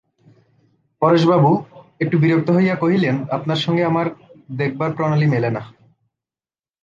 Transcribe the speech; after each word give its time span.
পরেশবাবু 1.01 1.51
একটু 1.99 2.15
বিরক্ত 2.17 2.49
হইয়া 2.51 2.75
কহিলেন, 2.75 3.15
আপনার 3.31 3.59
সঙ্গে 3.65 3.83
আমার 3.85 4.07
দেখবার 4.57 4.89
প্রণালী 4.97 5.27
মেলে 5.27 5.49
না। 5.49 5.61